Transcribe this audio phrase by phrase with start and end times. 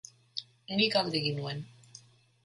[0.79, 1.61] Nik alde egin nuen.